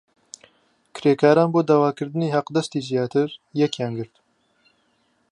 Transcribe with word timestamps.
کرێکاران 0.95 1.49
بۆ 1.53 1.61
داواکردنی 1.69 2.33
حەقدەستی 2.35 2.85
زیاتر 2.89 3.29
یەکیان 3.61 3.91
گرت. 3.99 4.15